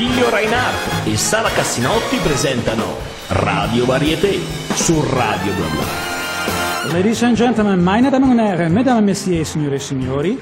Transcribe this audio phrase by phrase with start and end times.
[0.00, 2.96] Attilio Reinhardt e Sara Cassinotti presentano
[3.28, 4.38] Radio Varieté
[4.72, 6.90] su Radio Bla Bla.
[6.90, 10.38] Ladies and gentlemen, meine Damen und Herren, mesdames messieurs, signore e signori,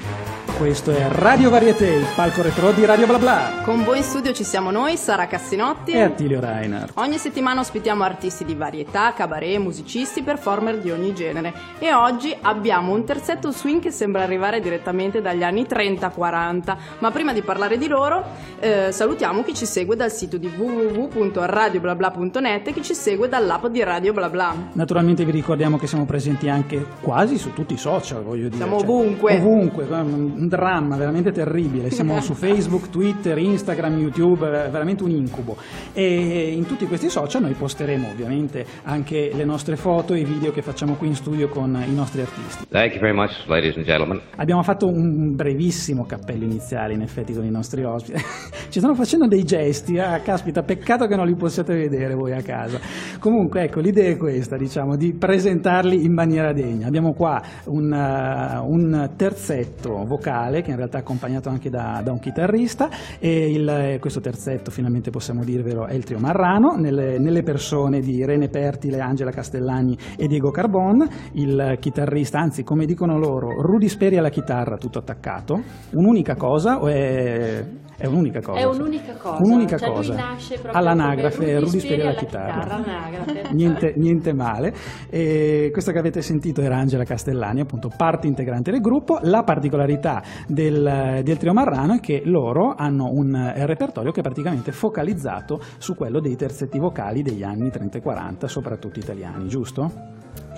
[0.59, 4.33] questo è Radio Varieté, il palco retro di Radio Bla Bla Con voi in studio
[4.33, 5.93] ci siamo noi, Sara Cassinotti.
[5.93, 6.97] e Attilio Reinhardt.
[6.97, 11.53] Ogni settimana ospitiamo artisti di varietà, cabaret, musicisti, performer di ogni genere.
[11.79, 16.75] E oggi abbiamo un terzetto swing che sembra arrivare direttamente dagli anni 30-40.
[16.99, 18.21] Ma prima di parlare di loro,
[18.59, 23.81] eh, salutiamo chi ci segue dal sito di www.radioblabla.net e chi ci segue dall'app di
[23.81, 24.53] Radio Bla Bla.
[24.73, 28.57] Naturalmente vi ricordiamo che siamo presenti anche quasi su tutti i social, voglio dire.
[28.57, 29.37] Siamo ovunque.
[29.37, 31.89] Ovunque, un dramma veramente terribile.
[31.91, 35.55] Siamo su Facebook, Twitter, Instagram, YouTube, è veramente un incubo.
[35.93, 40.51] E in tutti questi social noi posteremo ovviamente anche le nostre foto e i video
[40.51, 42.65] che facciamo qui in studio con i nostri artisti.
[42.69, 44.19] Thank you very much, ladies and gentlemen.
[44.35, 48.19] Abbiamo fatto un brevissimo cappello iniziale in effetti con i nostri ospiti.
[48.69, 52.41] Ci stanno facendo dei gesti, ah caspita, peccato che non li possiate vedere voi a
[52.41, 52.79] casa.
[53.19, 56.87] Comunque ecco, l'idea è questa, diciamo, di presentarli in maniera degna.
[56.87, 62.11] Abbiamo qua un, uh, un terzetto vocale che in realtà è accompagnato anche da, da
[62.11, 67.43] un chitarrista e il, questo terzetto finalmente possiamo dirvelo è il trio Marrano nelle, nelle
[67.43, 73.61] persone di Irene Pertile, Angela Castellani e Diego Carbon, il chitarrista, anzi come dicono loro,
[73.61, 77.65] Rudy Speri alla chitarra tutto attaccato, un'unica cosa è...
[77.99, 78.59] È un'unica cosa.
[78.59, 79.43] È un'unica cosa.
[79.43, 80.15] Un'unica Cioè, lui cosa.
[80.15, 82.61] nasce proprio All'anagrafe, Rudy alla alla chitarra.
[82.63, 84.73] chitarra, niente, niente male.
[85.09, 89.19] E questa che avete sentito era Angela Castellani, appunto parte integrante del gruppo.
[89.23, 94.71] La particolarità del, del trio Marrano è che loro hanno un repertorio che è praticamente
[94.71, 99.91] focalizzato su quello dei terzetti vocali degli anni 30 e 40, soprattutto italiani, giusto?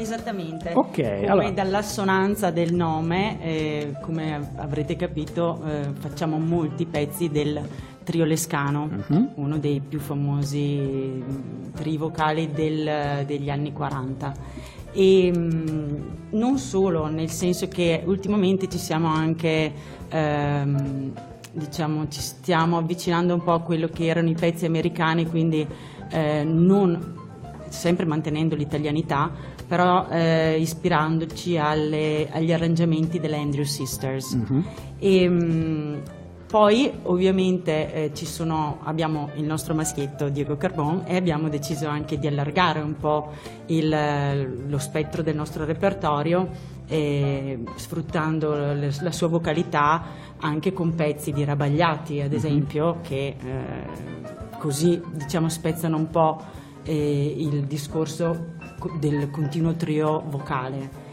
[0.02, 0.72] Esattamente.
[0.74, 7.62] Ok, come allora- dall'assonanza del nome, eh, come avrete capito, eh, facciamo molti pezzi del
[8.04, 9.30] trio Lescano, Mhm.
[9.36, 14.34] uno dei più famosi mh, tri vocali del- degli anni 40.
[14.92, 19.72] E mh, non solo, nel senso che ultimamente ci siamo anche
[20.10, 21.11] ehm,
[21.54, 25.66] diciamo ci stiamo avvicinando un po' a quello che erano i pezzi americani, quindi
[26.10, 27.20] eh, non
[27.70, 29.32] sempre mantenendo l'italianità,
[29.71, 34.33] però eh, ispirandoci alle- agli arrangiamenti delle Andrew Sisters.
[34.33, 34.65] Mhm.
[34.99, 36.02] E, mh,
[36.45, 42.20] poi ovviamente eh, ci sono, abbiamo il nostro maschietto Diego Carbon e abbiamo deciso anche
[42.20, 43.31] di allargare un po'
[43.67, 46.49] il- lo spettro del nostro repertorio
[46.89, 50.04] eh, sfruttando le- la sua vocalità
[50.39, 56.42] anche con pezzi di Rabagliati ad esempio che eh, così diciamo spezzano un po'
[56.83, 58.61] eh, il discorso co-
[58.99, 61.09] del continuo trio vocale.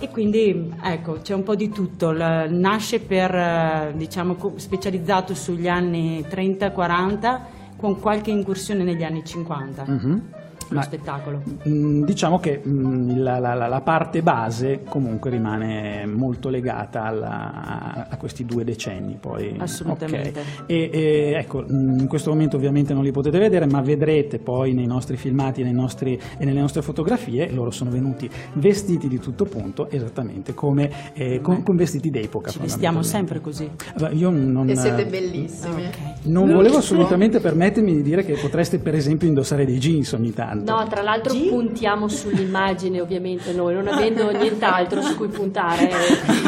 [0.00, 2.12] E quindi ecco, c'è un po' di tutto.
[2.12, 7.40] Nasce per, eh, diciamo, specializzato sugli anni 30-40
[7.76, 9.84] con qualche incursione negli anni 50.
[9.86, 10.22] Mhm.
[10.70, 11.42] Lo Ma- spettacolo.
[11.68, 18.16] Mm, Diciamo che mm, la, la- la- parte base comunque rimane molto legata alla- a
[18.16, 19.54] questi due decenni poi.
[19.58, 20.40] Assolutamente.
[20.40, 20.46] Ok.
[20.66, 24.74] E, e, ecco, mm, in questo momento ovviamente non li potete vedere, ma vedrete poi
[24.74, 29.44] nei nostri filmati nei nostri- e nelle nostre fotografie, loro sono venuti vestiti di tutto
[29.44, 32.50] punto, esattamente come eh, con, con vestiti d'epoca.
[32.50, 33.70] Ci vestiamo sempre così.
[34.12, 35.86] Io non, E siete eh, bellissimi.
[35.86, 35.96] Ok.
[36.24, 40.56] non volevo assolutamente permettermi di dire che potreste per esempio indossare dei jeans ogni tanto.
[40.64, 45.90] No, tra l'altro puntiamo sull'immagine ovviamente noi, non avendo nient'altro su cui puntare.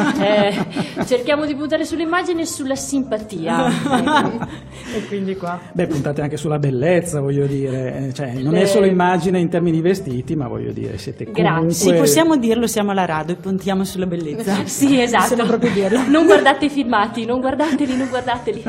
[0.20, 0.54] Eh,
[1.06, 3.68] cerchiamo di puntare sull'immagine e sulla simpatia.
[4.94, 5.58] e quindi qua.
[5.72, 8.66] Beh, puntate anche sulla bellezza, voglio dire, eh, cioè, non è Eh.
[8.66, 11.42] solo immagine in termini di vestiti, ma voglio dire, siete Grazie.
[11.44, 11.72] comunque...
[11.74, 14.64] Sì, possiamo dirlo, siamo alla radio e puntiamo sulla bellezza.
[14.64, 15.28] Sì, esatto.
[15.30, 16.02] Possiamo proprio dirlo.
[16.06, 18.62] Non guardate i filmati, non guardateli, non guardateli.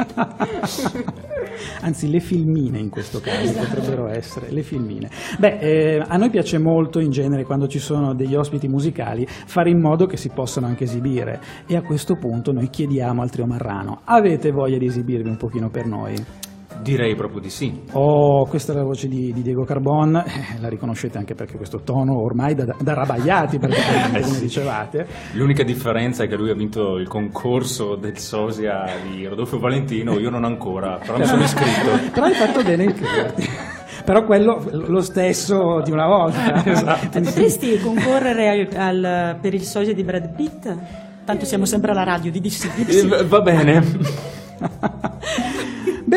[1.81, 5.09] Anzi, le filmine in questo caso potrebbero essere, le filmine.
[5.37, 9.69] Beh, eh, a noi piace molto in genere quando ci sono degli ospiti musicali fare
[9.69, 13.45] in modo che si possano anche esibire e a questo punto noi chiediamo al trio
[13.45, 16.49] Marrano, avete voglia di esibirvi un pochino per noi?
[16.81, 17.81] Direi proprio di sì.
[17.91, 21.81] Oh, questa è la voce di, di Diego Carbon, eh, la riconoscete anche perché questo
[21.83, 24.41] tono ormai da, da rabaiati, Eh come sì.
[24.41, 25.05] dicevate.
[25.33, 30.29] L'unica differenza è che lui ha vinto il concorso del Sosia di Rodolfo Valentino, io
[30.29, 32.09] non ancora, però mi sono iscritto.
[32.11, 33.49] Però hai fatto bene a iscriverti.
[34.03, 36.65] Però quello lo stesso di una volta.
[36.65, 37.17] Esatto.
[37.17, 40.75] Eh, Potresti concorrere al- al- per il sosia di Brad Pitt?
[41.23, 42.67] Tanto siamo sempre alla radio, di sì.
[42.87, 43.83] Eh, Va bene.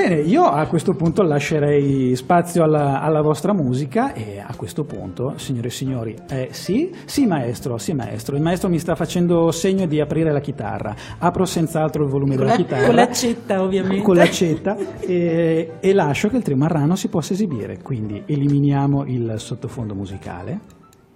[0.07, 5.39] Bene, io a questo punto lascerei spazio alla, alla vostra musica e a questo punto,
[5.39, 9.87] signore e signori, eh, sì, sì maestro, sì maestro, il maestro mi sta facendo segno
[9.87, 12.85] di aprire la chitarra, apro senz'altro il volume della la- chitarra.
[12.85, 14.03] con l'accetta, ovviamente.
[14.03, 19.37] Con l'accetta e, e lascio che il trio marrano si possa esibire, quindi eliminiamo il
[19.39, 20.61] sottofondo musicale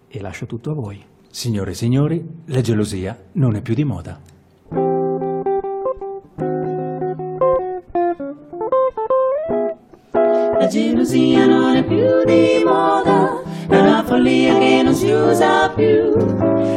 [0.08, 0.98] e lascio tutto a voi.
[1.28, 4.37] Signore e signori, la gelosia non è più di moda.
[10.58, 16.12] La gelosia non è più di moda, è una follia che non si usa più.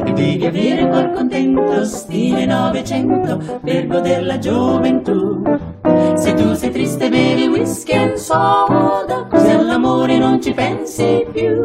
[0.06, 5.42] E devi avere quel contento stile Novecento per godere la gioventù.
[6.14, 11.64] Se tu sei triste bevi whisky e soda, così all'amore non ci pensi più.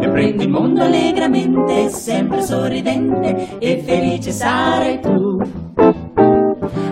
[0.00, 5.38] E prendi il mondo allegramente, sempre sorridente e felice sarai tu.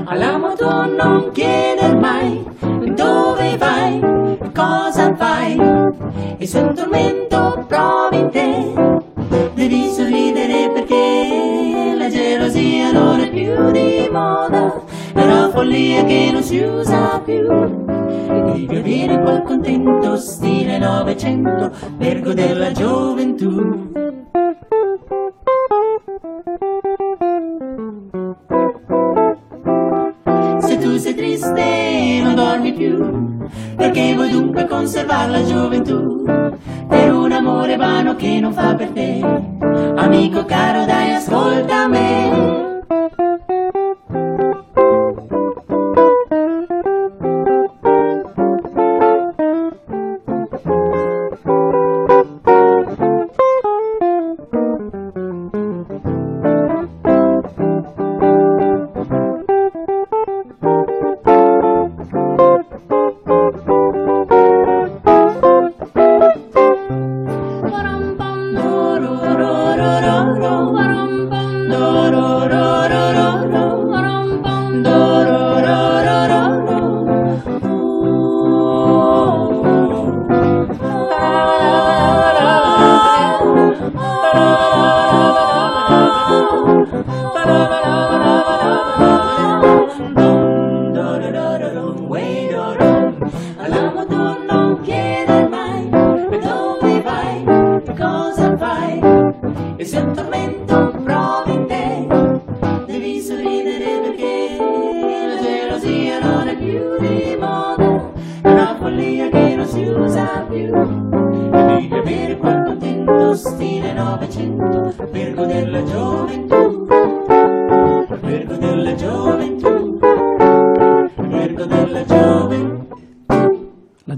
[0.04, 2.51] All'amo tu non chieder mai
[6.42, 8.74] e se un tormento provi in te,
[9.54, 14.82] devi sorridere perché la gelosia non è più di moda,
[15.14, 17.46] è una follia che non si usa più.
[17.46, 23.92] Devi avere quel contento stile Novecento per godere la gioventù.
[30.58, 33.31] Se tu sei triste non dormi più,
[33.76, 36.24] perché vuoi dunque conservare la gioventù,
[36.88, 39.20] per un amore vano che non fa per te.
[39.96, 42.71] Amico caro dai ascolta me.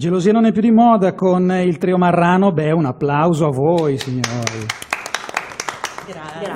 [0.04, 3.96] Gelosia non è più di moda con il trio marrano, beh un applauso a voi
[3.96, 4.66] signori.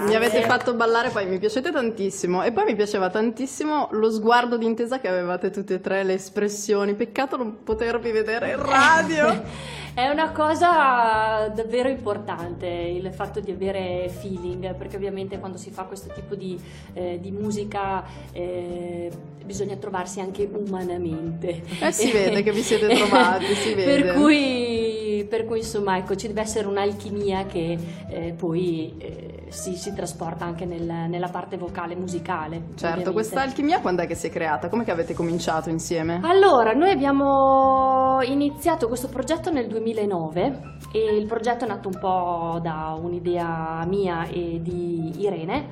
[0.04, 2.42] Mi avete fatto ballare, poi mi piacete tantissimo.
[2.42, 6.14] E poi mi piaceva tantissimo lo sguardo di intesa che avevate tutte e tre, le
[6.14, 6.94] espressioni.
[6.94, 9.42] Peccato non potervi vedere in radio.
[9.98, 15.86] È una cosa davvero importante il fatto di avere feeling, perché ovviamente quando si fa
[15.86, 16.56] questo tipo di,
[16.92, 19.10] eh, di musica eh,
[19.44, 21.62] bisogna trovarsi anche umanamente.
[21.80, 24.02] Eh, si vede che vi siete trovati, si vede.
[24.02, 27.76] Per cui, per cui, insomma ecco, ci deve essere un'alchimia che
[28.08, 32.56] eh, poi eh, si, si trasporta anche nel- nella parte vocale musicale.
[32.56, 33.12] Certo, ovviamente.
[33.12, 34.68] questa alchimia quando è che si è creata?
[34.68, 36.20] Come che avete cominciato insieme?
[36.22, 42.58] Allora, noi abbiamo iniziato questo progetto nel 2009 e il progetto è nato un po'
[42.62, 45.68] da un'idea mia e di Irene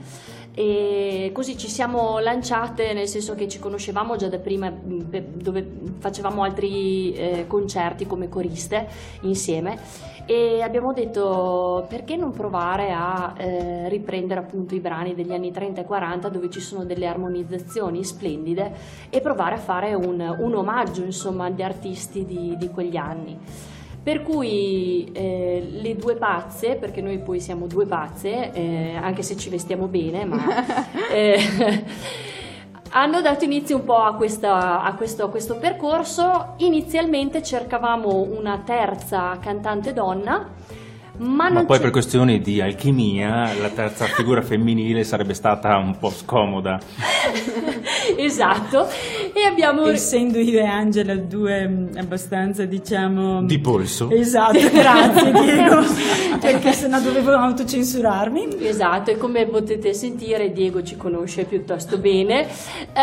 [0.54, 5.68] e così ci siamo lanciate nel senso che ci conoscevamo già da prima per- dove
[5.98, 8.88] facevamo altri eh, concerti come coriste
[9.22, 9.78] insieme
[10.24, 15.82] e abbiamo detto perché non provare a eh, riprendere appunto i brani degli anni 30
[15.82, 18.72] e 40 dove ci sono delle armonizzazioni splendide
[19.10, 23.38] e provare a fare un, un omaggio insomma agli artisti di, di quegli anni.
[24.06, 29.36] Per cui eh, le due pazze, perché noi poi siamo due pazze, eh, anche se
[29.36, 30.44] ci vestiamo bene, ma
[31.10, 31.84] eh,
[32.90, 36.54] hanno dato inizio un po' a, questa- a questo, a questo percorso.
[36.58, 40.50] Inizialmente cercavamo una terza cantante donna,
[41.16, 45.98] ma, Ma poi c'è- per questioni di alchimia la terza figura femminile sarebbe stata un
[45.98, 46.78] po' scomoda.
[48.16, 48.86] esatto
[49.36, 49.84] E abbiamo...
[49.88, 53.42] Essendo io e Angela due mh, abbastanza, diciamo...
[53.42, 54.08] Di polso.
[54.10, 55.82] Esatto, grazie Diego,
[56.40, 58.56] perché sennò dovevo autocensurarmi.
[58.66, 62.46] Esatto, e come potete sentire Diego ci conosce piuttosto bene.
[62.94, 62.98] Eh,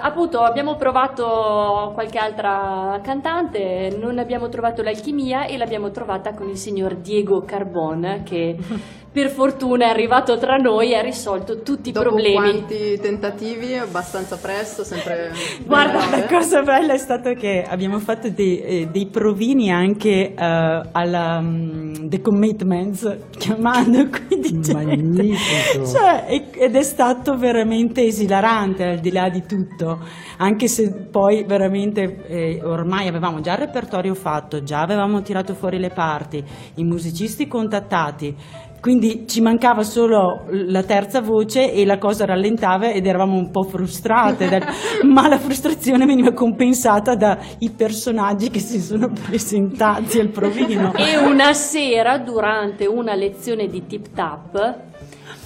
[0.00, 6.56] appunto abbiamo provato qualche altra cantante, non abbiamo trovato l'alchimia e l'abbiamo trovata con il
[6.56, 8.56] signor Diego Carbon che
[9.10, 12.34] per fortuna è arrivato tra noi e ha risolto tutti i Dopo problemi.
[12.34, 15.32] quanti tentativi, abbastanza presto, sempre...
[15.64, 20.34] Guarda, la cosa bella è stato che abbiamo fatto dei, eh, dei provini anche eh,
[20.34, 24.72] alla mm, The Commitments, chiamando quindi.
[24.72, 25.86] Magnifico.
[25.86, 30.00] Cioè, ed è stato veramente esilarante al di là di tutto,
[30.38, 35.78] anche se poi veramente eh, ormai avevamo già il repertorio fatto, già avevamo tirato fuori
[35.78, 36.42] le parti,
[36.74, 38.34] i musicisti contattati.
[38.80, 43.64] Quindi ci mancava solo la terza voce e la cosa rallentava ed eravamo un po'
[43.64, 44.64] frustrate, dal-
[45.02, 50.92] ma la frustrazione veniva compensata dai personaggi che si sono presentati al provino.
[50.94, 54.76] E una sera, durante una lezione di tip tap,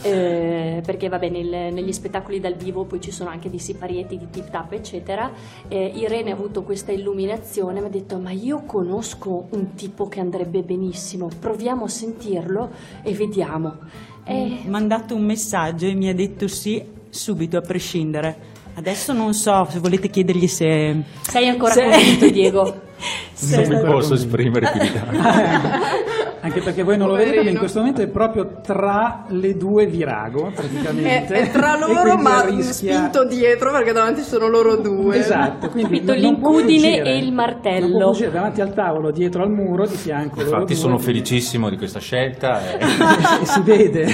[0.03, 4.27] eh, perché vabbè nel- negli spettacoli dal vivo poi ci sono anche dei siparietti di
[4.31, 5.31] tip tap eccetera,
[5.69, 10.21] eh, Irene ha avuto questa illuminazione mi ha detto ma io conosco un tipo che
[10.21, 12.71] andrebbe benissimo, proviamo a sentirlo
[13.03, 13.77] e vediamo.
[14.25, 18.51] E Mi ha mandato un messaggio e mi ha detto sì subito a prescindere.
[18.75, 20.97] Adesso non so se volete chiedergli se...
[21.23, 22.81] sei ancora se- convinto Diego?
[23.51, 25.17] Non mi posso esprimere più di tanto.
[26.45, 27.59] Anche perché voi non lo vedete, ma in Poverino.
[27.61, 31.35] questo momento è proprio tra le due virago, È, praticamente.
[31.35, 35.17] è tra E loro, ma rischia- spinto dietro perché davanti sono loro due.
[35.19, 37.87] Esatto, quindi Capito, l'incudine e il martello.
[37.87, 40.37] Non può fuggire davanti al tavolo, dietro al muro, di fianco.
[40.41, 40.83] loro Infatti due.
[40.83, 42.61] sono felicissimo di questa scelta.
[42.77, 42.79] e-
[43.43, 44.07] e si vede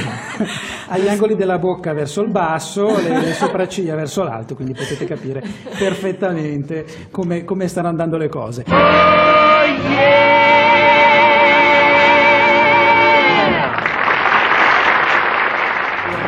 [0.88, 5.42] agli angoli della bocca verso il basso, le, le sopracciglia verso l'alto, quindi potete capire
[5.78, 8.64] perfettamente come, come stanno andando le cose.
[8.68, 9.82] Il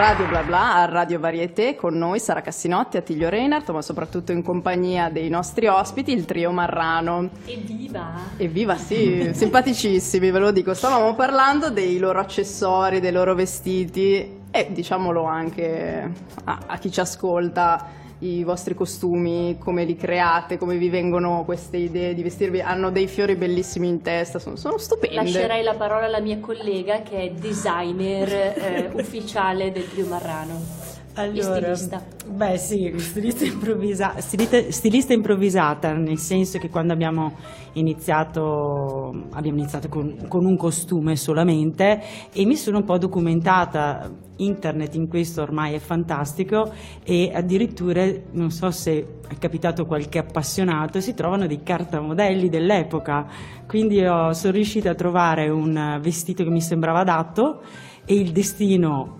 [0.00, 4.42] Radio Bla Bla a Radio Varieté con noi Sara Cassinotti, Attilio Reinhardt, ma soprattutto in
[4.42, 7.28] compagnia dei nostri ospiti, il trio Marrano.
[7.44, 8.12] Evviva!
[8.38, 10.72] Evviva, sì, simpaticissimi, ve lo dico.
[10.72, 16.10] Stavamo parlando dei loro accessori, dei loro vestiti e diciamolo anche
[16.44, 17.86] a, a chi ci ascolta,
[18.20, 22.60] i vostri costumi, come li create, come vi vengono queste idee di vestirvi.
[22.60, 25.16] Hanno dei fiori bellissimi in testa, sono, sono stupende.
[25.16, 30.89] Lascerei la parola alla mia collega che è designer eh, ufficiale del trio Marrano.
[31.24, 32.02] E stilista.
[32.26, 37.34] Beh sì, stilista, improvvisa- stilista, stilista improvvisata, nel senso che quando abbiamo
[37.72, 42.00] iniziato, abbiamo iniziato con, con un costume solamente
[42.32, 46.72] e mi sono un po' documentata, internet in questo ormai è fantastico
[47.04, 53.26] e addirittura, non so se è capitato qualche appassionato, si trovano dei cartamodelli dell'epoca,
[53.66, 57.60] quindi ho- sono riuscita a trovare un vestito che mi sembrava adatto
[58.04, 59.19] e il destino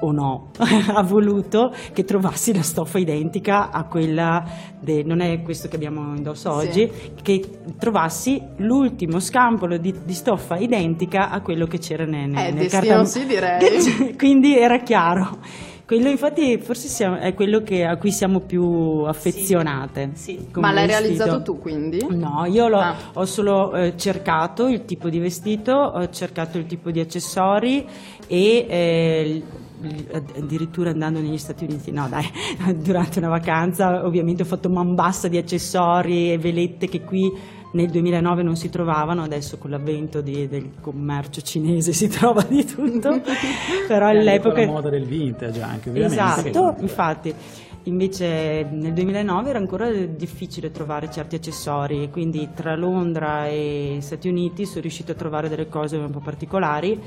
[0.00, 0.50] o no,
[0.94, 4.44] ha voluto che trovassi la stoffa identica a quella,
[4.78, 6.66] de- non è questo che abbiamo indosso Sì.
[6.68, 6.90] oggi,
[7.22, 7.42] che
[7.78, 13.04] trovassi l'ultimo scampolo di, di stoffa identica a quello che c'era nel, Eh, nel cartam-
[13.04, 14.16] sì, direi.
[14.16, 15.38] Quindi era chiaro.
[15.84, 18.62] Quello infatti forse siamo- è quello che- a cui siamo più
[19.06, 20.10] affezionate.
[20.14, 20.46] Sì.
[20.52, 21.08] come Ma l'hai vestito.
[21.08, 22.06] realizzato tu quindi?
[22.10, 22.94] No, io l'ho- Ah.
[23.14, 27.84] ho solo eh, cercato il tipo di vestito, ho cercato il tipo di accessori
[28.28, 29.42] e eh,
[30.12, 32.24] addirittura andando negli Stati Uniti, no dai,
[32.74, 37.88] durante una vacanza ovviamente ho fatto man bassa di accessori e velette che qui nel
[37.88, 43.20] 2009 non si trovavano, adesso con l'avvento di- del commercio cinese si trova di tutto,
[43.86, 44.60] però all'epoca...
[44.60, 46.20] la moda del vintage anche, ovviamente.
[46.20, 47.34] Esatto, infatti.
[47.84, 54.66] Invece nel 2009 era ancora difficile trovare certi accessori, quindi tra Londra e Stati Uniti
[54.66, 57.00] sono riuscito a trovare delle cose un po' particolari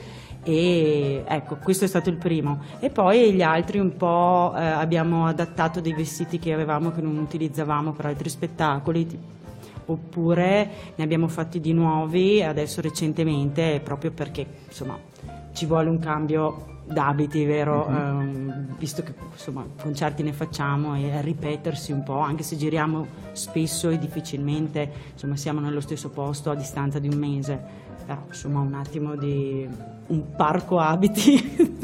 [0.44, 2.62] e ecco, questo è stato il primo.
[2.80, 7.18] E poi gli altri un po' eh, abbiamo adattato dei vestiti che avevamo che non
[7.18, 9.08] utilizzavamo per altri spettacoli,
[9.86, 14.98] oppure ne abbiamo fatti di nuovi adesso recentemente proprio perché insomma
[15.54, 17.88] ci vuole un cambio d'abiti, vero?
[17.88, 23.90] Ehm, visto che insomma concerti ne facciamo e ripetersi un po', anche se giriamo spesso
[23.90, 27.82] e difficilmente insomma siamo nello stesso posto a distanza di un mese.
[28.06, 29.68] Però insomma un attimo di
[30.08, 31.82] un parco abiti.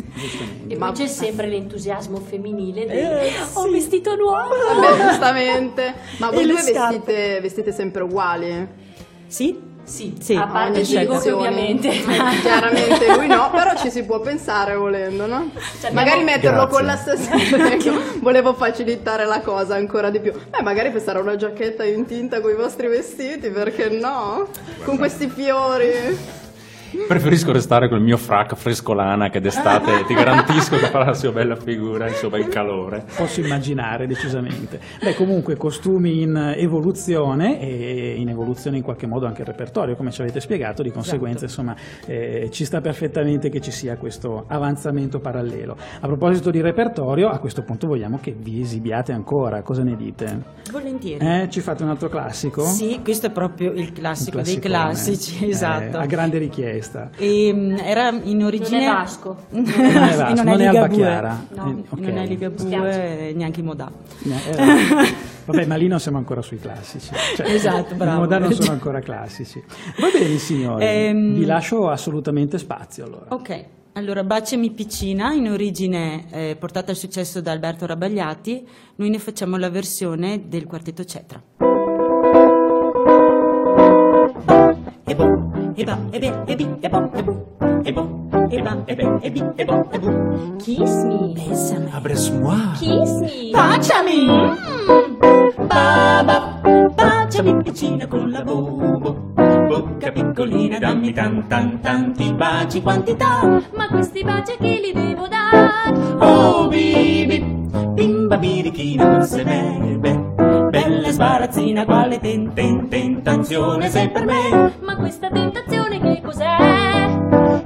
[0.68, 3.70] E Ma- poi c'è sempre l'entusiasmo femminile del Eh, ho sì.
[3.72, 4.50] vestito nuovo.
[4.50, 5.94] Vabbè, giustamente.
[6.18, 8.68] Ma voi due vestite, vestite sempre uguali?
[9.28, 9.58] sì,
[9.89, 10.36] Sì, sì.
[10.36, 11.48] A parte ogni Gigo, che sezione.
[11.48, 11.89] ovviamente.
[12.41, 15.50] Chiaramente lui no, però ci si può pensare volendo, no?
[15.81, 16.77] Cioè, magari abbiamo- metterlo Grazie.
[16.77, 17.31] con la stessa.
[17.74, 20.31] ecco, volevo facilitare la cosa ancora di più.
[20.31, 24.48] Beh, magari sarà una giacchetta in tinta con i vostri vestiti, perché no?
[24.84, 26.38] Con questi fiori.
[27.08, 31.55] Preferisco restare col mio frac frescolana che d'estate ti garantisco che farà la sua bella
[31.55, 33.05] figura, il suo bel calore.
[33.15, 34.79] Posso immaginare decisamente.
[35.01, 40.12] Beh, comunque costumi in evoluzione e in evoluzione in qualche modo anche il repertorio, come
[40.12, 45.19] ci avete spiegato, di conseguenza insomma eh, ci sta perfettamente che ci sia questo avanzamento
[45.19, 45.75] parallelo.
[46.00, 50.41] A proposito di repertorio, a questo punto vogliamo che vi esibiate ancora, cosa ne dite?
[50.72, 51.25] Volentieri.
[51.25, 52.63] Eh, ci fate un altro classico?
[52.65, 55.98] Sì, questo è proprio il classico dei classici, Eh, esatto.
[55.98, 56.77] a grande richiesta.
[57.17, 59.36] E, mm, era in origine Non è Vasco.
[59.50, 60.65] non è Vasco, non è.
[60.65, 61.45] Alba Chiara.
[61.55, 63.29] No, Eh, non è Ligabue Spiace.
[63.29, 63.91] e neanche Modà.
[64.24, 64.55] Eh,
[65.45, 67.12] vabbè, ma lì non siamo ancora sui classici.
[67.36, 68.17] Cioè, Esatto, bravo.
[68.17, 69.63] I moderni sono ancora classici.
[70.00, 70.86] Va bene, signori.
[70.86, 73.25] Ehm, Vi lascio assolutamente spazio allora.
[73.29, 79.19] Ok, allora Baciami Piccina, in origine eh, portata al successo da Alberto Rabagliati, noi ne
[79.19, 81.41] facciamo la versione del quartetto Cetra.
[85.05, 85.49] E bo,
[85.79, 87.33] eba, ebe, ebi, ebo, ebu,
[87.88, 88.03] ebo,
[88.51, 90.09] eba, ebe, ebi, ebo, ebu.
[90.59, 91.31] Kiss me.
[91.31, 91.88] Bésame.
[91.95, 92.75] Abres-moi.
[92.75, 93.55] Kiss me.
[93.55, 94.27] Baciami.
[94.27, 95.67] Mm.
[95.71, 96.59] Baba,
[96.95, 99.31] baciami piccina con la bobo.
[99.69, 103.48] Bocca piccolina, dammi tan tan tanti baci quantità.
[103.75, 105.95] Ma questi baci che li devo dare?
[106.19, 107.39] Oh, bibi,
[107.95, 110.28] bimba birichina non se merbe.
[110.70, 114.74] Bella sbarazzina, quale ten, ten, tentazione sei per me.
[114.82, 117.08] Ma questa tentazione che cos'è?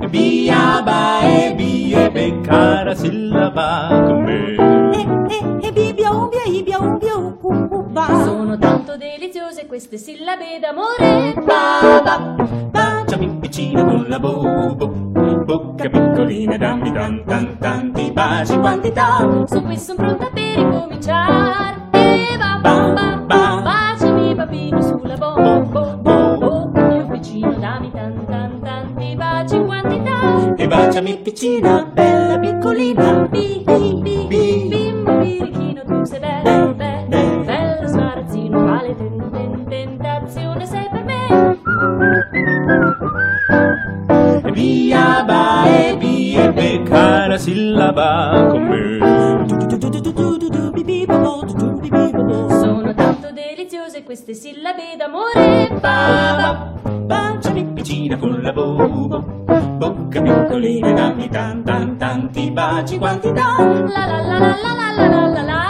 [0.08, 4.56] Via ba e via be, cara sillaba con me.
[4.94, 5.02] E,
[5.36, 8.06] e, e bibia umbia, ibia umbia u, u, u, ba.
[8.24, 11.34] Sono tanto deliziose queste sillabe d'amore.
[11.44, 12.36] Baba,
[12.72, 14.88] baciami piccina con la bobo.
[15.44, 19.44] Bocca piccolina, dammi tan tan tanti baci quantità.
[19.46, 20.43] Su qui sono pronta per
[31.04, 31.83] Kami Pichina
[62.74, 63.56] baci quantità.
[63.60, 65.62] la la la la la la la la la.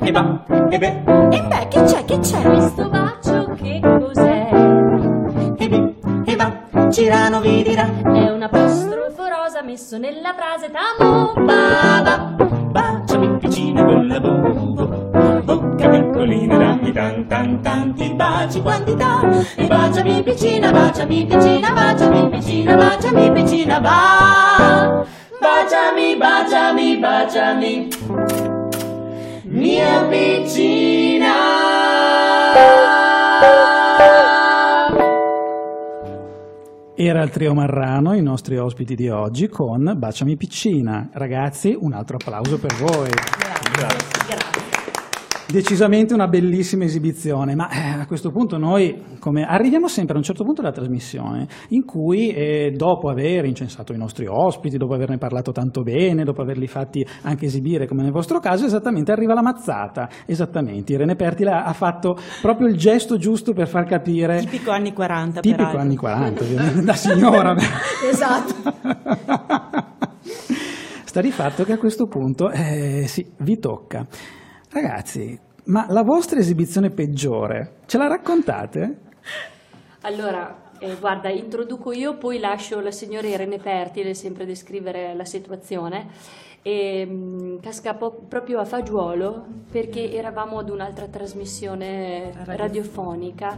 [0.00, 2.42] E va, e beh, e beh, che c'è, che c'è?
[2.42, 3.13] Questo bacio
[6.90, 7.86] Cirano vi dirà.
[8.02, 11.32] È un apostrofo rosa messo nella frase t'amo.
[11.34, 12.18] Baba,
[12.70, 15.10] baciami piccina con la bobo.
[15.44, 19.20] Bocca piccolina, dammi tan tan tanti baci quantità.
[19.56, 25.04] E baciami piccina, baciami piccina, baciami piccina, baciami piccina, va.
[25.40, 27.88] Baciami, baciami, baciami.
[29.44, 31.32] Mia piccina.
[37.14, 41.10] Era il trio Marrano, i nostri ospiti di oggi, con Baciami Piccina.
[41.12, 44.63] Ragazzi, un altro applauso per voi.
[45.46, 50.24] Decisamente una bellissima esibizione, ma eh, a questo punto noi come, arriviamo sempre a un
[50.24, 55.18] certo punto della trasmissione in cui eh, dopo aver incensato i nostri ospiti, dopo averne
[55.18, 59.42] parlato tanto bene, dopo averli fatti anche esibire come nel vostro caso, esattamente arriva la
[59.42, 60.08] mazzata.
[60.26, 65.40] Esattamente, Irene Pertila ha fatto proprio il gesto giusto per far capire Tipico anni 40,
[65.40, 65.80] Tipico peraltro.
[65.80, 67.54] anni 40, ovviamente, da signora.
[68.10, 68.54] Esatto.
[71.04, 74.06] Sta di fatto che a questo punto, eh, sì, vi tocca.
[74.74, 78.96] Ragazzi, ma la vostra esibizione peggiore, ce la raccontate?
[80.00, 86.08] Allora, eh, guarda, introduco io, poi lascio la signora Irene Pertile sempre descrivere la situazione.
[86.60, 93.56] E, mh, casca po- proprio a fagiolo perché eravamo ad un'altra trasmissione radiofonica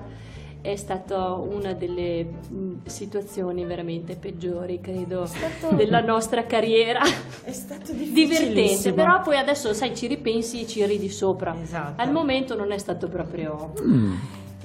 [0.61, 5.29] è stata una delle mh, situazioni veramente peggiori, credo,
[5.73, 7.01] della nostra carriera.
[7.43, 11.57] È stato Divertente, però poi adesso sai ci ripensi e ci ridi sopra.
[11.61, 12.01] Esatto.
[12.01, 13.73] Al momento non è stato proprio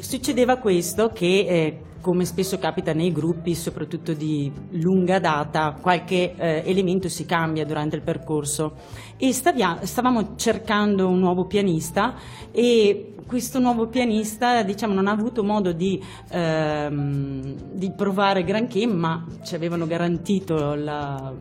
[0.01, 6.63] Succedeva questo che, eh, come spesso capita nei gruppi, soprattutto di lunga data, qualche eh,
[6.65, 8.73] elemento si cambia durante il percorso.
[9.17, 12.15] E stavia- stavamo cercando un nuovo pianista
[12.51, 19.23] e questo nuovo pianista diciamo, non ha avuto modo di, ehm, di provare granché, ma
[19.43, 21.31] ci avevano garantito la,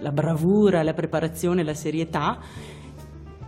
[0.00, 2.38] la bravura, la preparazione, la serietà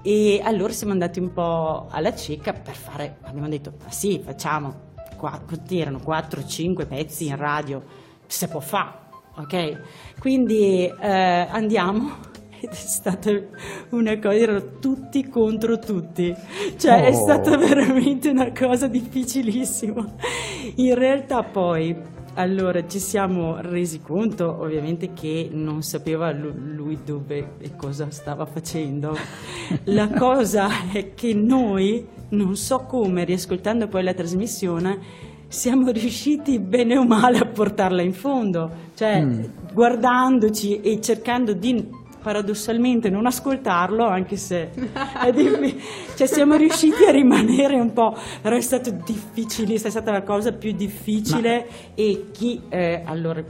[0.02, 4.90] e allora siamo andati un po' alla cieca per fare, abbiamo detto, ma sì, facciamo,
[5.16, 7.82] qua, quanti erano 4-5 pezzi in radio,
[8.26, 8.92] se può fare,
[9.36, 9.80] ok?
[10.18, 13.30] Quindi eh, andiamo ed è stata
[13.90, 16.34] una cosa, erano tutti contro tutti,
[16.78, 17.22] cioè è Oh.
[17.22, 20.14] stata veramente una cosa difficilissima.
[20.76, 21.96] In realtà poi
[22.34, 28.46] allora ci siamo resi conto ovviamente che non sapeva lu- lui dove e cosa stava
[28.46, 29.16] facendo.
[29.84, 34.98] La cosa è che noi, non so come, riascoltando poi la trasmissione,
[35.48, 39.26] siamo riusciti bene o male a portarla in fondo, cioè
[39.72, 44.70] guardandoci e cercando di paradossalmente non ascoltarlo anche se
[45.34, 45.80] diffi-
[46.14, 50.52] cioè siamo riusciti a rimanere un po' però è stato difficilissimo è stata la cosa
[50.52, 53.42] più difficile e chi eh, allora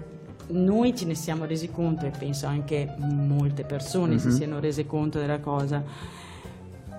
[0.49, 5.19] noi ce ne siamo resi conto e penso anche molte persone si siano rese conto
[5.19, 5.83] della cosa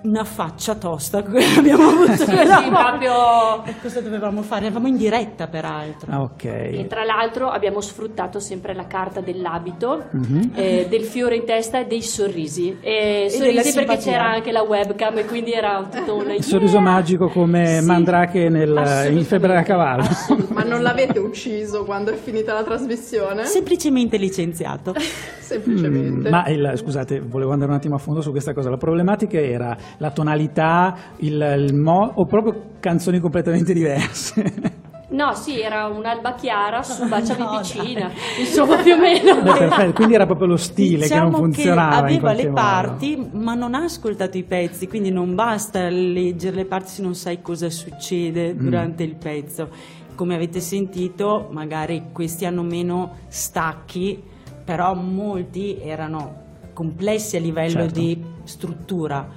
[0.04, 4.66] una faccia tosta che abbiamo avuto quella sì, proprio E cosa dovevamo fare?
[4.66, 6.44] Eravamo in diretta peraltro Ah, ok.
[6.46, 10.52] E tra l'altro abbiamo sfruttato sempre la carta dell'abito, Mhm.
[10.56, 12.78] eh, del fiore in testa e dei sorrisi.
[12.82, 14.12] E della sorrisi perché simpatia.
[14.12, 18.50] c'era anche la webcam e quindi era tutto un Il sorriso magico come Sì, Mandrake
[18.50, 19.24] nel, in.
[19.24, 20.04] Febbre a cavallo.
[20.50, 23.46] Ma non l'avete ucciso quando è finita la trasmissione?
[23.46, 24.94] semplicemente licenziato
[25.40, 26.28] Semplicemente.
[26.30, 28.70] Mm, Ma il- scusate, volevo andare un attimo a fondo su questa cosa.
[28.70, 34.82] La problematica era la tonalità, il, il mo- o proprio canzoni completamente diverse.
[35.10, 39.42] No, sì, era un'alba chiara su Baciami Piccina, insomma più o meno.
[39.44, 41.98] Beh, perfetto, quindi era proprio lo stile diciamo che non funzionava.
[42.10, 42.54] in aveva le modo.
[42.56, 47.14] parti ma non ha ascoltato i pezzi quindi non basta leggere le parti se non
[47.14, 48.60] sai cosa succede Mm.
[48.60, 49.70] durante il pezzo
[50.16, 54.20] come avete sentito magari questi hanno meno stacchi
[54.66, 56.42] però molti erano
[56.74, 58.00] complessi a livello Certo.
[58.00, 59.28] di struttura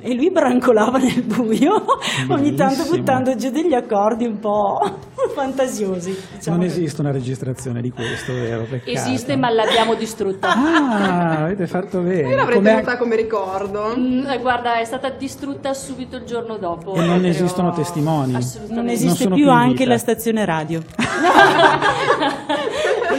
[0.00, 1.84] e lui brancolava nel buio
[2.28, 2.96] ogni tanto Bellissimo.
[2.96, 4.78] buttando giù degli accordi un po'
[5.34, 8.64] fantasiosi diciamo Non che- esiste una registrazione di questo, vero?
[8.64, 8.90] Peccato.
[8.90, 10.52] Esiste ma l'abbiamo distrutta.
[10.54, 12.28] Ah, avete fatto bene.
[12.28, 13.94] Io l'avrei Come- tenuta come ricordo.
[13.96, 16.94] Mm, guarda, è stata distrutta subito il giorno dopo.
[16.94, 18.34] E non proprio- esistono testimoni?
[18.34, 18.74] Assolutamente.
[18.74, 20.82] non Non esiste sono più più anche la stazione radio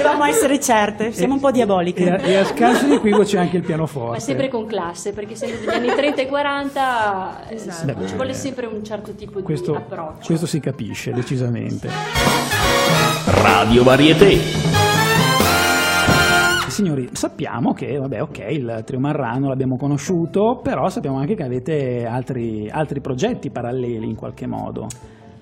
[0.04, 3.40] volevamo essere certe siamo un po' diaboliche E a, e a scanso di equivoco c'è
[3.40, 4.20] anche il Ma pianoforte.
[4.20, 8.66] sempre con classe, perché essendo degli anni 30 e 40 eh, Beh, ci vuole sempre
[8.66, 10.26] un certo tipo di questo, approccio.
[10.26, 11.90] questo si capisce decisamente.
[13.26, 14.38] Radio Varieté.
[16.68, 22.06] Signori, sappiamo che, vabbè, ok, il trio Marrano l'abbiamo conosciuto, però sappiamo anche che avete
[22.06, 24.88] altri, altri progetti paralleli in qualche modo,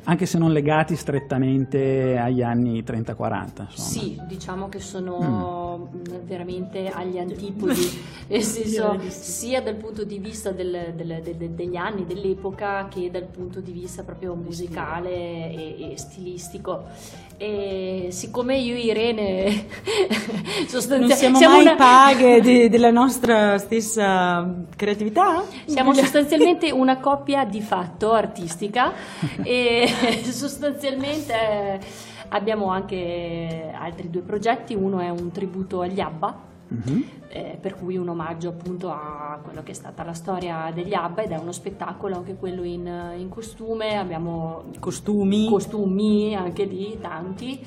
[0.03, 3.67] anche se non legati strettamente agli anni 30-40.
[3.69, 3.69] Insomma.
[3.69, 4.81] Sì, diciamo che Mm.
[4.81, 7.75] sono mh, veramente agli antipodi,
[8.27, 13.09] nel senso sia dal punto di vista del- del- del- del- degli anni, dell'epoca, che
[13.11, 15.11] dal punto di vista proprio musicale
[15.51, 16.83] e, e stilistico.
[17.43, 19.43] E siccome io e Irene
[20.61, 25.43] non sostanzialmente siamo, siamo mai una- paghe di- della nostra stessa creatività?
[25.65, 28.93] Siamo sostanzialmente una coppia di fatto artistica
[29.41, 31.79] e sostanzialmente eh,
[32.29, 37.03] abbiamo anche altri due progetti, uno è un tributo agli ABBA, Mhm.
[37.27, 41.23] eh, per cui un omaggio appunto a quello che è stata la storia degli ABBA
[41.23, 47.59] ed è uno spettacolo anche quello in, in costume, abbiamo costumi costumi anche lì, tanti.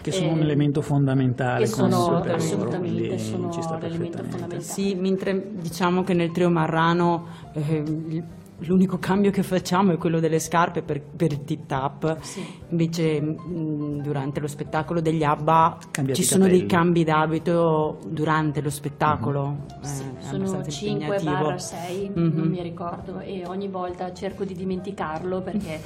[0.00, 1.64] Che sono Eh, un elemento fondamentale.
[1.64, 1.88] che sono
[2.20, 4.60] per loro, assolutamente quindi sono l'elemento fondamentale.
[4.60, 8.24] Sì, mentre diciamo che nel trio Marrano eh, il-
[8.62, 12.44] l'unico cambio che facciamo è quello delle scarpe per, per il tip tap, Sì.
[12.70, 16.68] invece mh, durante lo spettacolo degli ABBA Cambiate ci sono dei capelli.
[16.68, 21.30] cambi d'abito durante lo spettacolo, eh, Sì, sono abbastanza 5 impegnativo.
[21.32, 22.32] barra 6, Mhm.
[22.36, 25.80] non mi ricordo, e ogni volta cerco di dimenticarlo perché...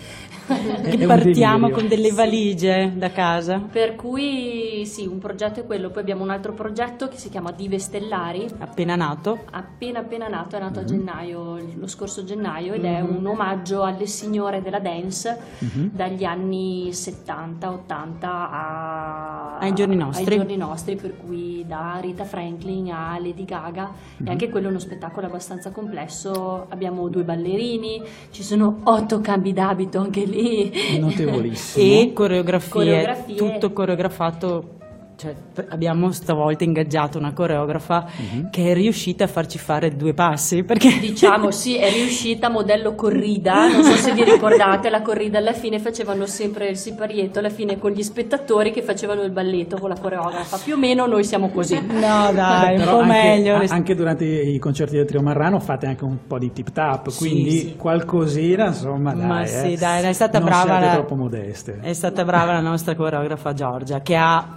[0.82, 3.58] E partiamo con delle valigie da casa.
[3.60, 7.52] per cui sì, un progetto è quello, poi abbiamo un altro progetto che si chiama
[7.52, 12.74] Dive Stellari, Appena nato, appena appena nato, è nato a gennaio, lo scorso gennaio, gennaio
[12.74, 15.90] ed è un omaggio alle signore della dance Mhm.
[15.92, 20.24] dagli anni 70-80 a- Ai giorni nostri.
[20.32, 24.26] ai giorni nostri, per cui da Rita Franklin a Lady Gaga Mhm.
[24.26, 26.66] e anche quello è uno spettacolo abbastanza complesso.
[26.68, 30.72] Abbiamo due ballerini, ci sono otto cambi d'abito anche lì.
[30.98, 31.84] Notevolissimo.
[32.00, 33.36] e coreografie, Coreografie.
[33.36, 34.80] tutto coreografato.
[35.22, 35.34] Cioè,
[35.68, 38.50] abbiamo stavolta ingaggiato una coreografa Mhm.
[38.50, 43.68] che è riuscita a farci fare due passi perché Diciamo sì, è riuscita modello corrida,
[43.68, 47.78] non so se vi ricordate, la corrida alla fine facevano sempre il siparietto, alla fine
[47.78, 51.50] con gli spettatori che facevano il balletto con la coreografa, più o meno noi siamo
[51.50, 51.74] così.
[51.80, 53.54] no dai, un po' anche, meglio.
[53.56, 57.10] a- anche durante i concerti del Trio Marrano fate anche un po' di tip tap,
[57.10, 57.76] Sì, quindi sì.
[57.76, 59.26] qualcosina, insomma, dai.
[59.26, 59.46] Ma eh.
[59.46, 61.78] sì, dai, è stata non brava la- troppo modeste.
[61.80, 64.56] È stata brava la nostra coreografa Giorgia che ha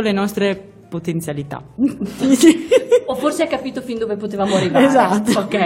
[0.00, 0.56] capito le nostre
[0.88, 1.62] potenzialità.
[3.06, 4.84] O forse ha capito fin dove potevamo arrivare.
[4.86, 5.40] Esatto.
[5.40, 5.56] Ok.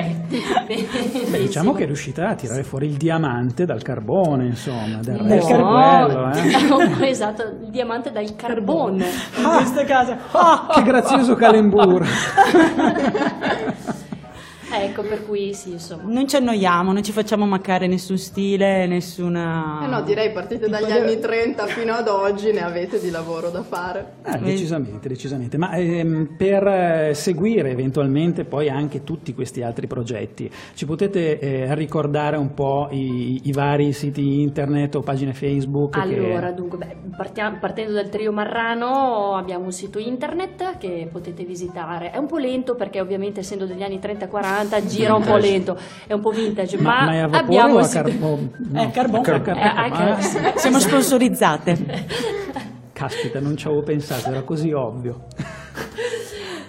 [1.29, 5.27] Beh, diciamo che è riuscita a tirare fuori il diamante dal carbone, insomma, del Dal
[5.27, 7.09] resto è quello, eh.
[7.11, 9.05] esatto, il diamante dal carbone.
[9.37, 12.07] In questo caso, Ah, che grazioso calembur!
[14.83, 16.03] Ecco, per cui sì, insomma.
[16.07, 19.81] non ci annoiamo, non ci facciamo mancare nessun stile, nessuna...
[19.85, 23.63] Eh no, direi partite dagli anni 30 fino ad oggi ne avete di lavoro da
[23.63, 24.15] fare.
[24.25, 25.57] Eh, decisamente, decisamente.
[25.57, 31.75] Ma ehm, per eh, seguire eventualmente poi anche tutti questi altri progetti, ci potete eh,
[31.75, 35.93] ricordare un po' i, i vari siti internet o pagine Facebook?
[35.95, 41.45] che- Allora, dunque, beh, partiamo- partendo dal trio Marrano abbiamo un sito internet che potete
[41.45, 42.11] visitare.
[42.11, 46.13] È un po' lento perché ovviamente essendo degli anni 30-40 gira un po' lento, è
[46.13, 48.51] un po' vintage, ma, ma, ma è a vapore abbiamo o a il sito- carbone?
[48.75, 49.21] Eh, carbone.
[49.21, 50.21] A car- Eh, ah,
[50.59, 52.07] Siamo sponsorizzate.
[52.93, 55.25] Caspita, non ci avevo pensato, era così ovvio.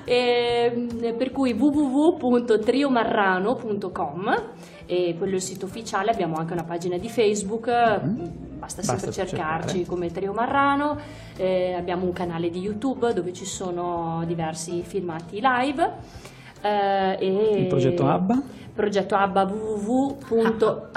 [0.07, 4.43] Ehm, per cui www.triomarrano.com
[4.85, 8.59] e quello è il sito ufficiale, abbiamo anche una pagina di Facebook, basta sempre Mm-hmm.
[8.59, 9.27] Basta cercarci
[9.67, 9.85] cercare.
[9.87, 10.95] come Trio Marrano,
[11.37, 15.91] eh, abbiamo un canale di YouTube dove ci sono diversi filmati live.
[16.65, 18.41] Eh, Il progetto ABBA?
[18.73, 20.89] Progetto ABBA www.hband.com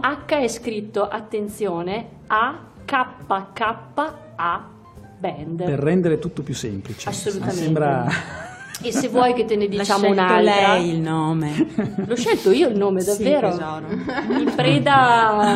[0.00, 3.06] H è scritto, attenzione, A K
[3.52, 3.60] K
[4.36, 4.68] A
[5.18, 5.64] band.
[5.64, 7.08] Per rendere tutto più semplice.
[7.08, 7.62] Assolutamente.
[7.62, 8.06] Sembra...
[8.86, 11.52] E se vuoi che te ne diciamo un'altra, lei il nome.
[12.06, 13.48] l'ho scelto io il nome, Sì, davvero?
[13.50, 13.86] tesoro.
[14.38, 15.46] In preda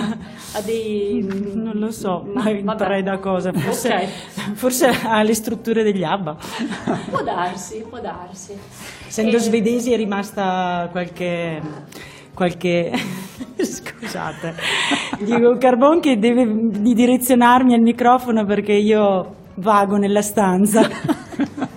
[0.54, 1.26] a dei.
[1.54, 2.84] Non lo so, Ma- in vabbè.
[2.84, 3.52] preda a cosa?
[3.52, 4.52] Forse, Ok.
[4.54, 6.36] forse alle strutture degli ABBA.
[7.10, 8.52] Può darsi, può darsi.
[9.06, 11.60] Essendo E- svedesi è rimasta qualche...
[12.34, 12.90] qualche...
[13.60, 14.54] Scusate.
[15.20, 20.88] Dico Carbon che deve di direzionarmi al microfono perché io vago nella stanza.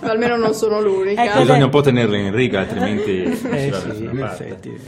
[0.10, 1.22] almeno non sono l'unica.
[1.24, 4.78] Ecco, Bisogna un po' tenerla in riga, altrimenti si Eh sì, in effetti.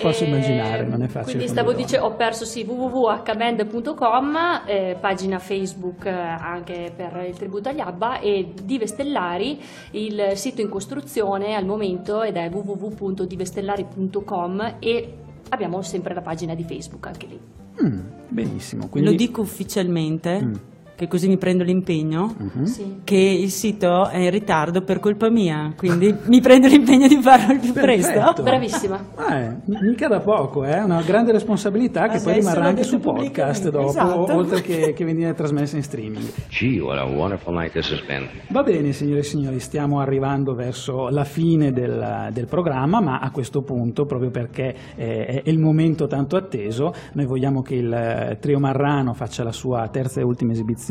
[0.00, 1.32] Posso E- immaginare, non è facile.
[1.32, 7.70] Quindi stavo dicendo, ho perso sì, www.hband.com, eh, pagina Facebook eh, anche per il tributo
[7.70, 9.58] agli ABBA e Dive Stellari,
[9.92, 15.14] il sito in costruzione al momento ed è www.divestellari.com e
[15.48, 17.40] abbiamo sempre la pagina di Facebook anche lì.
[17.82, 18.86] Mm, benissimo.
[18.88, 19.10] Quindi...
[19.10, 20.54] Lo dico ufficialmente, Mm.
[20.96, 22.34] Che così mi prendo l'impegno.
[22.64, 23.00] Sì.
[23.04, 27.52] che il sito è in ritardo per colpa mia, quindi mi prendo l'impegno di farlo
[27.52, 28.12] il più Perfetto.
[28.12, 28.42] presto.
[28.42, 29.04] Bravissima.
[29.30, 33.70] Eh, mi- mica da poco, è una grande responsabilità che poi rimarrà anche su podcast
[33.70, 34.34] dopo, esatto.
[34.34, 36.24] oltre che, che venire trasmessa in streaming.
[36.48, 38.28] Gee, what a wonderful night this has been.
[38.48, 43.30] Va bene, signore e signori, stiamo arrivando verso la fine del, del programma, ma a
[43.30, 48.38] questo punto, proprio perché eh, è il momento tanto atteso, noi vogliamo che il eh,
[48.40, 50.82] Trio Marrano faccia la sua terza e ultima esibizione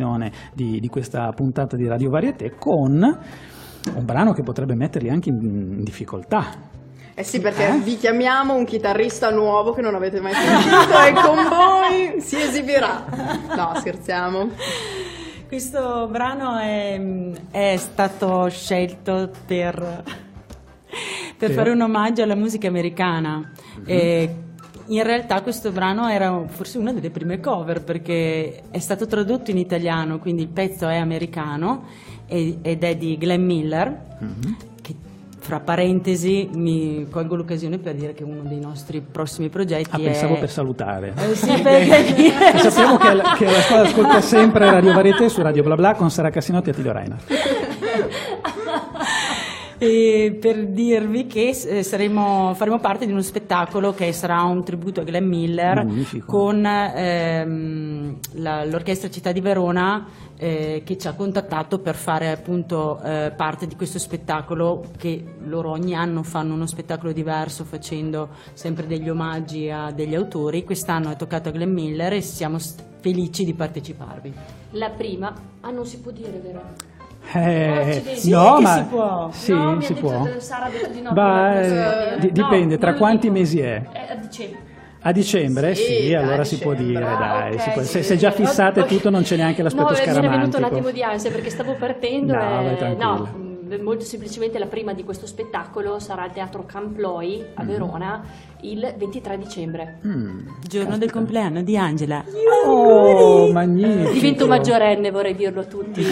[0.53, 2.91] di, di questa puntata di Radio Varieté con
[3.95, 5.37] un brano che potrebbe metterli anche in,
[5.77, 6.71] in difficoltà.
[7.15, 11.35] Eh sì, perché vi chiamiamo un chitarrista nuovo che non avete mai sentito e con
[11.47, 13.05] voi si esibirà.
[13.55, 14.49] No, scherziamo.
[15.47, 16.99] Questo brano è,
[17.51, 20.03] è stato scelto per,
[21.37, 21.51] per Per?
[21.51, 23.51] fare un omaggio alla musica americana.
[23.85, 24.35] E
[24.87, 29.57] in realtà questo brano era forse una delle prime cover perché è stato tradotto in
[29.57, 31.83] italiano, quindi il pezzo è americano
[32.27, 33.97] ed è di Glenn Miller.
[34.81, 34.95] Che,
[35.39, 40.03] fra parentesi, mi colgo l'occasione per dire che uno dei nostri prossimi progetti Ah, è.
[40.03, 41.13] pensavo per salutare.
[41.17, 42.31] Eh, sì, perché-
[42.69, 46.09] Sappiamo che, la- che la squadra ascolta sempre Radio Varieté su Radio Bla Bla con
[46.09, 47.17] Sara Cassinotti e Attilio Reiner.
[49.85, 55.01] E per dirvi che eh, saremo- faremo parte di uno spettacolo che sarà un tributo
[55.01, 56.25] a Glenn Miller Magnifico.
[56.25, 60.05] con ehm, la- l'Orchestra Città di Verona
[60.37, 65.69] eh, che ci ha contattato per fare appunto eh, parte di questo spettacolo che loro
[65.69, 70.63] ogni anno fanno uno spettacolo diverso facendo sempre degli omaggi a degli autori.
[70.63, 72.57] Quest'anno è toccato a Glenn Miller e siamo
[72.99, 74.33] felici di parteciparvi.
[74.71, 76.61] La prima, ah non si può dire vero?
[77.31, 78.19] Eh, Accidenti.
[78.19, 79.29] Sì, no, ma si può.
[79.31, 80.27] Sì, no, si può.
[80.37, 81.13] Sara ha detto di no.
[81.13, 83.33] Bah, eh, No, dipende, tra quanti dico.
[83.39, 83.81] mesi è?
[83.91, 84.59] È a dicembre.
[85.05, 85.75] A dicembre?
[85.75, 86.99] Sì, Sì, dai, allora si può dicembre.
[87.01, 87.53] dire, Ah, dai.
[87.53, 88.03] ok, si può- se, sì.
[88.03, 88.87] se già fissate Ok.
[88.87, 90.65] tutto non c'è neanche l'aspetto no, mi è venuto un scaramantico.
[90.65, 93.05] attimo di ansia perché stavo partendo No, vai e tranquilla.
[93.05, 93.29] no,
[93.81, 98.23] molto semplicemente la prima di questo spettacolo sarà al Teatro Camploi a Verona
[98.61, 99.99] il 23 dicembre.
[100.05, 100.47] Mm.
[100.67, 102.23] Giorno del compleanno di Angela.
[102.65, 104.11] Oh, magnifico.
[104.11, 106.03] Divento maggiorenne, vorrei dirlo a tutti.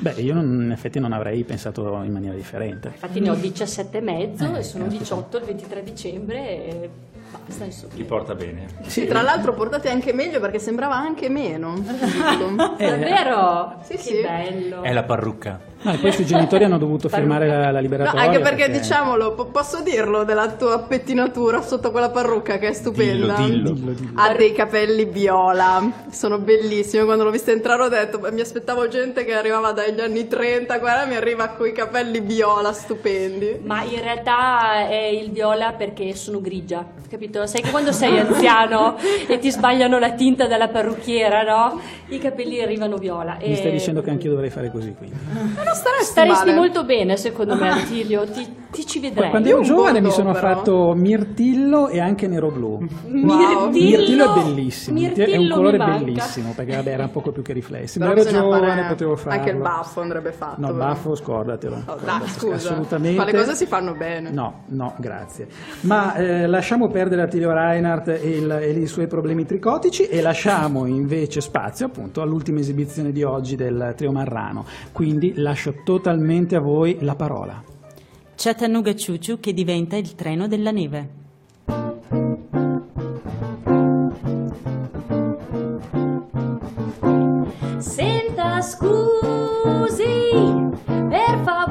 [0.00, 2.88] Beh, io non- in effetti non avrei pensato in maniera differente.
[2.88, 6.90] Infatti ne ho 17 e mezzo Eh, e sono eh, 18 il 23 dicembre e
[7.46, 7.94] basta insomma.
[7.94, 8.66] Li porta bene.
[8.86, 11.74] Sì, tra l'altro portate anche meglio perché sembrava anche meno.
[12.78, 13.80] Davvero?
[13.82, 14.20] Sì, che sì.
[14.22, 14.82] bello.
[14.82, 15.60] È la parrucca.
[15.80, 18.20] No, e poi i suoi genitori hanno dovuto firmare la, la No, liberatoria.
[18.24, 23.34] anche perché, diciamolo, po- posso dirlo della tua pettinatura sotto quella parrucca che è stupenda.
[23.34, 23.70] Dillo, dillo.
[23.72, 24.20] Dillo, dillo.
[24.20, 27.04] Ha dei capelli viola, sono bellissimi.
[27.04, 30.78] Quando l'ho vista entrare ho detto, "Beh, mi aspettavo gente che arrivava dagli anni 30,
[30.78, 33.60] guarda mi arriva con i capelli viola, stupendi.
[33.62, 37.46] Ma in realtà è il viola perché sono grigia, capito?
[37.46, 38.96] Sai che quando sei anziano
[39.28, 41.80] e ti sbagliano la tinta dalla parrucchiera, no?
[42.08, 43.36] I capelli arrivano viola.
[43.40, 45.16] Mi stai e- dicendo che anch'io dovrei fare così, quindi.
[45.68, 46.56] Non staresti, Staresti male.
[46.58, 48.24] molto bene, secondo me, Attilio.
[48.24, 49.28] Ti, ti ci vedrei.
[49.30, 50.54] Quando Io ero giovane mi sono però.
[50.54, 52.78] fatto mirtillo e anche nero blu.
[52.78, 53.70] Wow.
[53.70, 57.52] Mirtillo è bellissimo, è un Mirtillo colore bellissimo perché vabbè era un poco più che
[57.52, 57.98] riflessi.
[57.98, 59.38] Però Ma ero giovane, fare- potevo farlo.
[59.38, 60.60] Anche il baffo andrebbe fatto.
[60.60, 60.86] No, il però.
[60.86, 61.74] baffo scordatelo.
[61.74, 62.54] Oh, Scordatelo, dai, scusa.
[62.54, 63.18] Assolutamente.
[63.18, 64.30] Ma le cose si fanno bene.
[64.30, 65.48] No, no, grazie.
[65.82, 70.86] Ma eh, lasciamo perdere Attilio Reinhardt e, il- e i suoi problemi tricotici e lasciamo
[70.86, 74.64] invece spazio appunto all'ultima esibizione di oggi del Trio Marrano.
[74.92, 77.60] Quindi lascio totalmente a voi la parola.
[78.36, 81.16] Chattanooga Choo che diventa il treno della neve.
[87.78, 90.04] Senta, scusi,
[90.86, 91.66] per favore.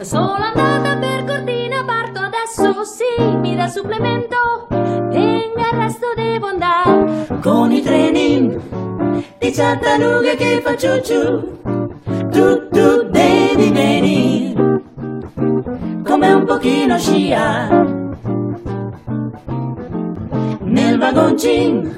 [0.00, 4.66] Sono andata per Cortina, parto adesso, sì, mi dà supplemento.
[4.70, 7.26] Venga, il resto devo andare.
[7.42, 8.71] con i treni
[9.42, 11.58] di Chattanooga che fa ciu ciu.
[12.30, 14.80] Tu, tu devi venire
[16.04, 17.68] come un pochino scia
[20.60, 21.90] nel vagoncino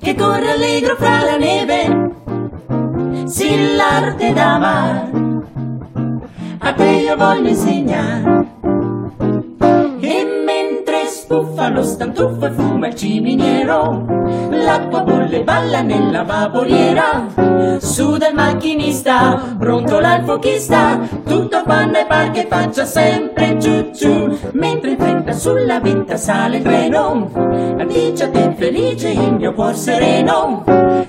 [0.00, 3.26] che corre allegro fra la neve.
[3.26, 5.10] Sì, l'arte d'amare
[6.60, 8.67] a te io voglio insegnare.
[11.70, 14.04] Lo stantuffo e fuma il ciminiero,
[14.50, 17.26] l'acqua bolle e balla nella vaporiera.
[17.78, 24.38] Suda il macchinista, brontola il fuochista, tutto panna e par che faccia sempre ciu ciu.
[24.52, 27.30] Mentre in fretta sulla vetta sale il treno,
[28.30, 30.64] te felice il mio cuor sereno.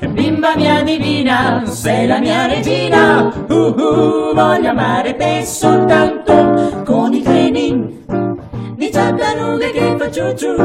[0.09, 7.21] Bimba mia divina, sei la mia regina, uh uh, voglio amare te soltanto con i
[7.21, 8.18] treni
[8.79, 10.55] di Chattanooga che fa ciu ciu,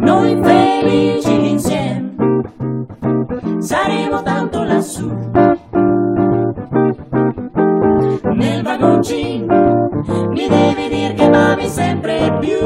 [0.00, 2.12] noi felici insieme.
[3.58, 5.08] Saremo tanto lassù.
[8.34, 9.88] Nel vagoncino
[10.28, 12.58] mi devi dire che m'ami sempre più.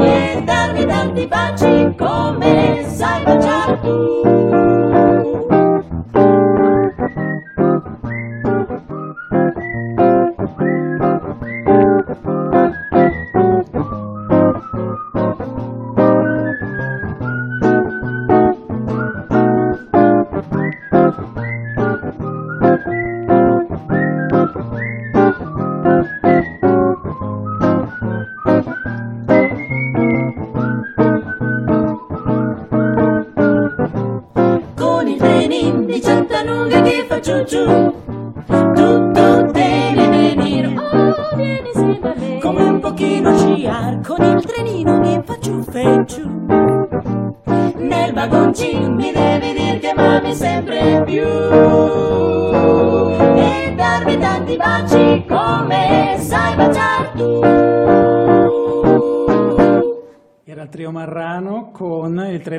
[0.00, 3.57] E darmi tanti baci come sai baciare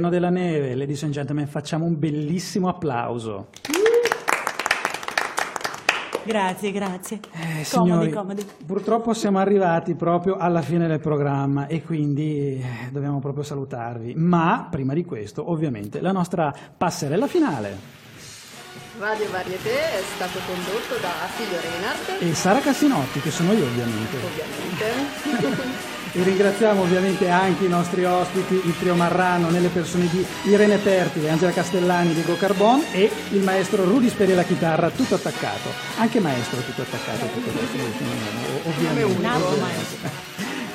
[0.10, 0.76] Treno della Neve.
[0.76, 3.48] Ladies and gentlemen, facciamo un bellissimo applauso.
[6.26, 7.20] Grazie, grazie.
[7.32, 8.46] Eh, comodi, signori, comodi.
[8.66, 14.14] purtroppo siamo arrivati proprio alla fine del programma e quindi eh, dobbiamo proprio salutarvi.
[14.16, 17.78] Ma prima di questo, ovviamente, la nostra passerella finale.
[19.00, 24.18] Radio Varieté è stato condotto da Silvio Reinhardt, E Sara Cassinotti, che sono io ovviamente.
[24.18, 25.88] ovviamente.
[26.12, 31.30] E ringraziamo ovviamente anche i nostri ospiti, il trio Marrano, nelle persone di Irene Pertile,
[31.30, 35.70] Angela Castellani, Diego Carbon e il maestro Rudy Speri alla chitarra, tutto attaccato.
[36.00, 39.04] Anche maestro tutto attaccato, tutto attaccato, ovviamente.
[39.04, 40.29] ovviamente.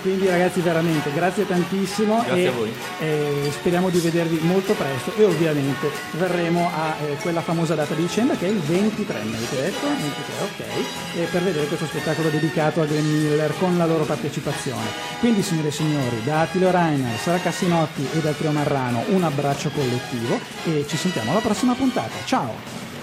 [0.04, 2.72] Quindi ragazzi veramente grazie tantissimo Grazie e a voi.
[3.00, 8.02] eh, speriamo di vedervi molto presto e ovviamente verremo a eh, quella famosa data di
[8.02, 9.86] dicembre che è il 23, mi avete detto?
[9.86, 14.88] 23, ok, per vedere questo spettacolo dedicato a Glenn Miller con la loro partecipazione.
[15.20, 19.70] Quindi signore e signori, da Attilio Rainer, Sara Cassinotti e dal Trio Marrano un abbraccio
[19.70, 22.12] collettivo e ci sentiamo alla prossima puntata.
[22.26, 22.93] Ciao!